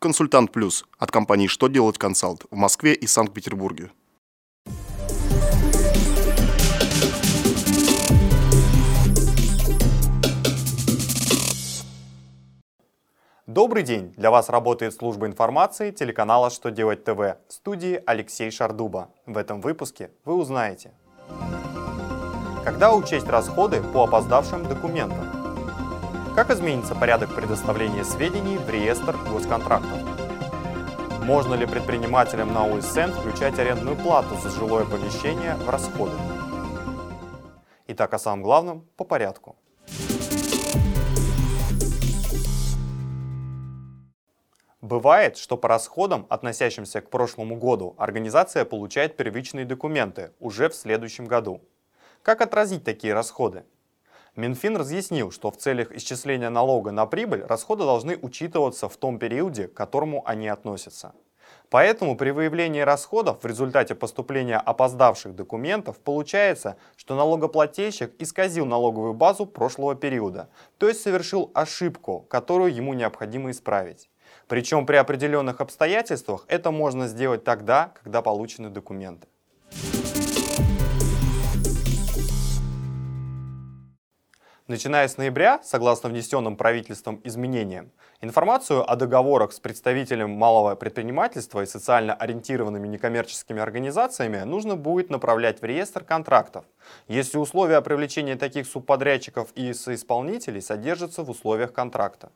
Консультант 0.00 0.52
Плюс 0.52 0.84
от 0.96 1.10
компании 1.10 1.48
«Что 1.48 1.66
делать 1.66 1.98
консалт» 1.98 2.44
в 2.52 2.54
Москве 2.54 2.94
и 2.94 3.08
Санкт-Петербурге. 3.08 3.90
Добрый 13.48 13.82
день! 13.82 14.14
Для 14.16 14.30
вас 14.30 14.48
работает 14.48 14.94
служба 14.94 15.26
информации 15.26 15.90
телеканала 15.90 16.50
«Что 16.50 16.70
делать 16.70 17.02
ТВ» 17.02 17.18
в 17.18 17.36
студии 17.48 18.00
Алексей 18.06 18.52
Шардуба. 18.52 19.08
В 19.26 19.36
этом 19.36 19.60
выпуске 19.60 20.12
вы 20.24 20.34
узнаете 20.34 20.92
Когда 22.64 22.94
учесть 22.94 23.26
расходы 23.26 23.82
по 23.82 24.04
опоздавшим 24.04 24.62
документам? 24.62 25.37
Как 26.38 26.50
изменится 26.50 26.94
порядок 26.94 27.34
предоставления 27.34 28.04
сведений 28.04 28.58
в 28.58 28.70
реестр 28.70 29.16
госконтрактов? 29.28 29.98
Можно 31.24 31.54
ли 31.54 31.66
предпринимателям 31.66 32.54
на 32.54 32.64
УСН 32.64 33.10
включать 33.10 33.58
арендную 33.58 33.96
плату 33.96 34.36
за 34.36 34.50
жилое 34.50 34.84
помещение 34.84 35.56
в 35.56 35.68
расходы? 35.68 36.12
Итак, 37.88 38.14
о 38.14 38.20
самом 38.20 38.44
главном 38.44 38.86
по 38.96 39.02
порядку. 39.02 39.56
Бывает, 44.80 45.36
что 45.38 45.56
по 45.56 45.66
расходам, 45.66 46.24
относящимся 46.30 47.00
к 47.00 47.10
прошлому 47.10 47.56
году, 47.56 47.96
организация 47.98 48.64
получает 48.64 49.16
первичные 49.16 49.64
документы 49.64 50.30
уже 50.38 50.68
в 50.68 50.76
следующем 50.76 51.24
году. 51.24 51.62
Как 52.22 52.40
отразить 52.40 52.84
такие 52.84 53.12
расходы? 53.12 53.64
Минфин 54.38 54.76
разъяснил, 54.76 55.32
что 55.32 55.50
в 55.50 55.56
целях 55.56 55.90
исчисления 55.90 56.48
налога 56.48 56.92
на 56.92 57.06
прибыль 57.06 57.42
расходы 57.42 57.82
должны 57.82 58.16
учитываться 58.22 58.88
в 58.88 58.96
том 58.96 59.18
периоде, 59.18 59.66
к 59.66 59.74
которому 59.74 60.22
они 60.24 60.46
относятся. 60.46 61.12
Поэтому 61.70 62.16
при 62.16 62.30
выявлении 62.30 62.82
расходов 62.82 63.42
в 63.42 63.46
результате 63.46 63.96
поступления 63.96 64.58
опоздавших 64.58 65.34
документов 65.34 65.98
получается, 65.98 66.76
что 66.96 67.16
налогоплательщик 67.16 68.14
исказил 68.20 68.64
налоговую 68.64 69.12
базу 69.12 69.44
прошлого 69.44 69.96
периода, 69.96 70.48
то 70.78 70.88
есть 70.88 71.00
совершил 71.00 71.50
ошибку, 71.52 72.24
которую 72.30 72.72
ему 72.72 72.94
необходимо 72.94 73.50
исправить. 73.50 74.08
Причем 74.46 74.86
при 74.86 74.94
определенных 74.94 75.60
обстоятельствах 75.60 76.44
это 76.46 76.70
можно 76.70 77.08
сделать 77.08 77.42
тогда, 77.42 77.92
когда 78.00 78.22
получены 78.22 78.70
документы. 78.70 79.26
Начиная 84.68 85.08
с 85.08 85.16
ноября, 85.16 85.62
согласно 85.64 86.10
внесенным 86.10 86.54
правительством 86.54 87.22
изменениям, 87.24 87.90
информацию 88.20 88.84
о 88.84 88.96
договорах 88.96 89.52
с 89.52 89.60
представителем 89.60 90.28
малого 90.28 90.74
предпринимательства 90.74 91.62
и 91.62 91.66
социально 91.66 92.12
ориентированными 92.12 92.86
некоммерческими 92.86 93.62
организациями 93.62 94.42
нужно 94.42 94.76
будет 94.76 95.08
направлять 95.08 95.62
в 95.62 95.64
реестр 95.64 96.04
контрактов, 96.04 96.66
если 97.06 97.38
условия 97.38 97.80
привлечения 97.80 98.36
таких 98.36 98.66
субподрядчиков 98.66 99.48
и 99.54 99.72
соисполнителей 99.72 100.60
содержатся 100.60 101.22
в 101.22 101.30
условиях 101.30 101.72
контракта. 101.72 102.30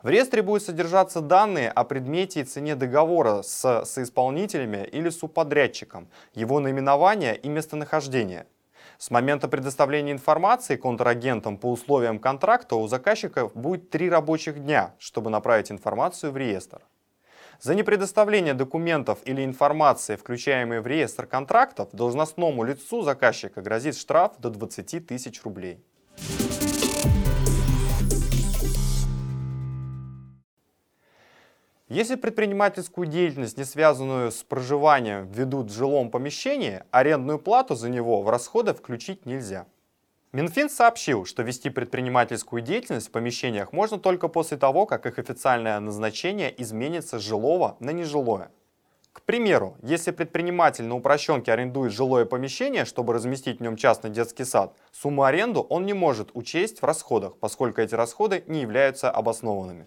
В 0.00 0.08
реестре 0.08 0.42
будут 0.42 0.62
содержаться 0.62 1.20
данные 1.20 1.72
о 1.72 1.82
предмете 1.82 2.42
и 2.42 2.44
цене 2.44 2.76
договора 2.76 3.42
с 3.42 3.84
соисполнителями 3.84 4.88
или 4.92 5.10
субподрядчиком, 5.10 6.08
его 6.34 6.60
наименование 6.60 7.36
и 7.36 7.48
местонахождение– 7.48 8.46
с 8.98 9.12
момента 9.12 9.46
предоставления 9.46 10.10
информации 10.10 10.74
контрагентам 10.74 11.56
по 11.56 11.70
условиям 11.70 12.18
контракта 12.18 12.74
у 12.74 12.88
заказчика 12.88 13.48
будет 13.54 13.90
три 13.90 14.10
рабочих 14.10 14.58
дня, 14.58 14.94
чтобы 14.98 15.30
направить 15.30 15.70
информацию 15.70 16.32
в 16.32 16.36
реестр. 16.36 16.82
За 17.60 17.76
непредоставление 17.76 18.54
документов 18.54 19.20
или 19.24 19.44
информации, 19.44 20.16
включаемой 20.16 20.80
в 20.80 20.86
реестр 20.88 21.26
контрактов, 21.26 21.88
должностному 21.92 22.64
лицу 22.64 23.02
заказчика 23.02 23.62
грозит 23.62 23.96
штраф 23.96 24.32
до 24.38 24.50
20 24.50 25.06
тысяч 25.06 25.42
рублей. 25.44 25.80
Если 31.88 32.16
предпринимательскую 32.16 33.06
деятельность, 33.06 33.56
не 33.56 33.64
связанную 33.64 34.30
с 34.30 34.42
проживанием, 34.42 35.26
ведут 35.32 35.70
в 35.70 35.74
жилом 35.74 36.10
помещении, 36.10 36.82
арендную 36.90 37.38
плату 37.38 37.74
за 37.74 37.88
него 37.88 38.20
в 38.20 38.28
расходы 38.28 38.74
включить 38.74 39.24
нельзя. 39.24 39.66
Минфин 40.32 40.68
сообщил, 40.68 41.24
что 41.24 41.42
вести 41.42 41.70
предпринимательскую 41.70 42.60
деятельность 42.60 43.08
в 43.08 43.10
помещениях 43.10 43.72
можно 43.72 43.98
только 43.98 44.28
после 44.28 44.58
того, 44.58 44.84
как 44.84 45.06
их 45.06 45.18
официальное 45.18 45.80
назначение 45.80 46.54
изменится 46.60 47.18
с 47.18 47.22
жилого 47.22 47.78
на 47.80 47.88
нежилое. 47.88 48.50
К 49.14 49.22
примеру, 49.22 49.78
если 49.82 50.10
предприниматель 50.10 50.84
на 50.84 50.94
упрощенке 50.94 51.50
арендует 51.50 51.92
жилое 51.92 52.26
помещение, 52.26 52.84
чтобы 52.84 53.14
разместить 53.14 53.60
в 53.60 53.62
нем 53.62 53.76
частный 53.76 54.10
детский 54.10 54.44
сад, 54.44 54.76
сумму 54.92 55.22
аренду 55.22 55.62
он 55.62 55.86
не 55.86 55.94
может 55.94 56.30
учесть 56.34 56.82
в 56.82 56.84
расходах, 56.84 57.38
поскольку 57.38 57.80
эти 57.80 57.94
расходы 57.94 58.44
не 58.46 58.60
являются 58.60 59.10
обоснованными. 59.10 59.86